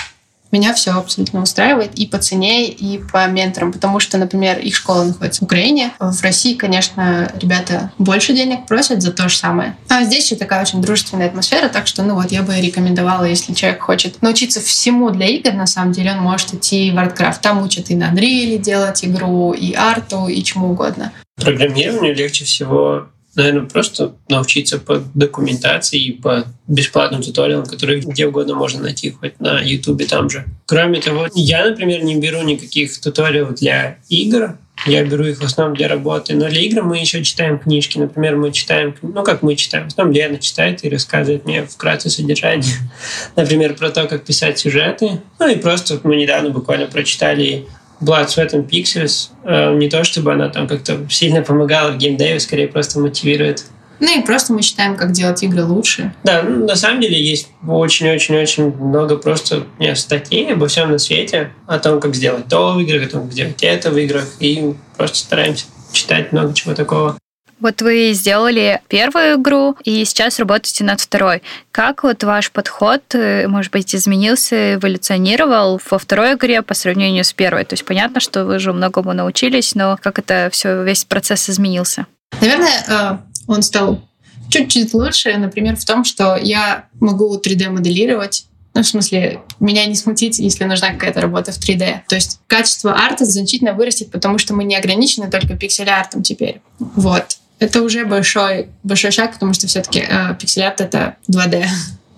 [0.55, 5.03] меня все абсолютно устраивает и по цене, и по менторам, потому что, например, их школа
[5.03, 5.93] находится в Украине.
[5.99, 9.77] В России, конечно, ребята больше денег просят за то же самое.
[9.89, 13.53] А здесь еще такая очень дружественная атмосфера, так что, ну вот, я бы рекомендовала, если
[13.53, 17.39] человек хочет научиться всему для игр, на самом деле, он может идти в Artcraft.
[17.43, 21.13] Там учат и на Unreal делать игру, и арту, и чему угодно.
[21.37, 28.55] Программированию легче всего наверное, просто научиться по документации и по бесплатным туториалам, которые где угодно
[28.55, 30.45] можно найти, хоть на Ютубе там же.
[30.67, 34.57] Кроме того, я, например, не беру никаких туториалов для игр,
[34.87, 36.35] я беру их в основном для работы.
[36.35, 37.99] Но для игр мы еще читаем книжки.
[37.99, 42.11] Например, мы читаем, ну как мы читаем, в основном Лена читает и рассказывает мне вкратце
[42.11, 42.75] содержание.
[43.37, 45.21] Например, про то, как писать сюжеты.
[45.39, 47.67] Ну и просто мы недавно буквально прочитали
[48.05, 49.31] Blood, Sweat and Pixels.
[49.45, 53.65] Э, не то, чтобы она там как-то сильно помогала в геймдеве, скорее просто мотивирует.
[54.01, 56.13] Ну и просто мы считаем, как делать игры лучше.
[56.25, 61.53] Да, ну, на самом деле есть очень-очень-очень много просто нет, статей обо всем на свете,
[61.67, 64.75] о том, как сделать то в играх, о том, как сделать это в играх, и
[64.97, 67.17] просто стараемся читать много чего такого.
[67.61, 71.43] Вот вы сделали первую игру и сейчас работаете над второй.
[71.71, 77.33] Как вот ваш подход, э, может быть, изменился, эволюционировал во второй игре по сравнению с
[77.33, 77.65] первой?
[77.65, 82.07] То есть понятно, что вы же многому научились, но как это все, весь процесс изменился?
[82.41, 84.03] Наверное, э, он стал
[84.51, 90.41] чуть-чуть лучше, например, в том, что я могу 3D-моделировать ну, в смысле, меня не смутить,
[90.41, 92.01] если нужна какая-то работа в 3D.
[92.09, 96.61] То есть качество арта значительно вырастет, потому что мы не ограничены только пиксель-артом теперь.
[96.81, 101.65] Вот это уже большой, большой шаг, потому что все-таки э, пиксель-арт— это 2D.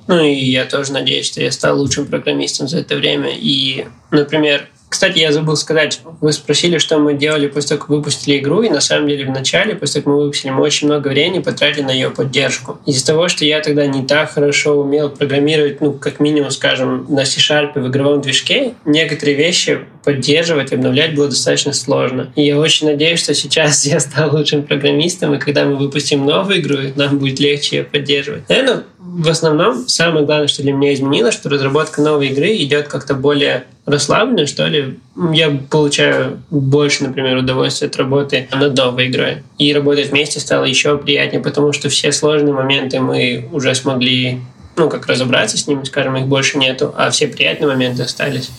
[0.08, 3.30] Ну и я тоже надеюсь, что я стал лучшим программистом за это время.
[3.32, 8.38] И, например, кстати, я забыл сказать, вы спросили, что мы делали после того, как выпустили
[8.38, 11.08] игру, и на самом деле в начале, после того, как мы выпустили, мы очень много
[11.08, 12.78] времени потратили на ее поддержку.
[12.86, 17.24] Из-за того, что я тогда не так хорошо умел программировать, ну, как минимум, скажем, на
[17.24, 22.32] C-Sharp в игровом движке, некоторые вещи поддерживать, обновлять было достаточно сложно.
[22.36, 26.60] И я очень надеюсь, что сейчас я стал лучшим программистом, и когда мы выпустим новую
[26.60, 28.48] игру, нам будет легче ее поддерживать.
[28.48, 28.84] Наверное,
[29.16, 33.64] в основном самое главное, что для меня изменилось, что разработка новой игры идет как-то более
[33.86, 34.98] расслабленно, что ли.
[35.32, 39.42] Я получаю больше, например, удовольствия от работы над новой игрой.
[39.56, 44.40] И работать вместе стало еще приятнее, потому что все сложные моменты мы уже смогли
[44.76, 48.50] ну, как разобраться с ними, скажем, их больше нету, а все приятные моменты остались.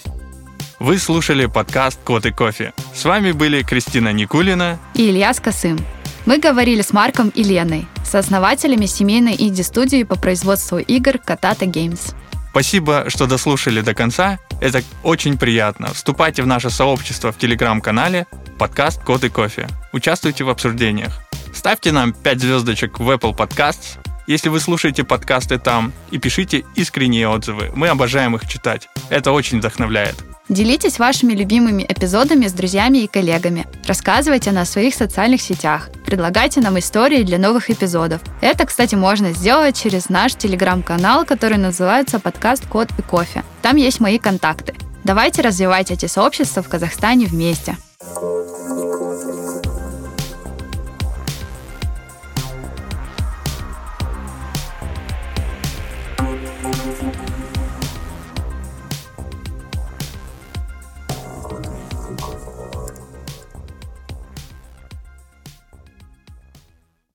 [0.80, 2.74] Вы слушали подкаст «Кот и кофе».
[2.96, 5.78] С вами были Кристина Никулина и Илья Скосым.
[6.28, 12.14] Мы говорили с Марком и Леной, сооснователями семейной инди-студии по производству игр Katata Games.
[12.50, 14.38] Спасибо, что дослушали до конца.
[14.60, 15.94] Это очень приятно.
[15.94, 18.28] Вступайте в наше сообщество в телеграм-канале
[18.60, 19.70] подкаст «Код и кофе».
[19.94, 21.14] Участвуйте в обсуждениях.
[21.54, 23.98] Ставьте нам 5 звездочек в Apple Podcasts,
[24.28, 27.72] если вы слушаете подкасты там, и пишите искренние отзывы.
[27.74, 28.90] Мы обожаем их читать.
[29.10, 30.16] Это очень вдохновляет.
[30.50, 33.68] Делитесь вашими любимыми эпизодами с друзьями и коллегами.
[33.86, 35.90] Рассказывайте на своих социальных сетях.
[36.06, 38.22] Предлагайте нам истории для новых эпизодов.
[38.40, 43.44] Это, кстати, можно сделать через наш телеграм-канал, который называется «Подкаст Код и кофе».
[43.62, 44.74] Там есть мои контакты.
[45.04, 47.76] Давайте развивать эти сообщества в Казахстане вместе.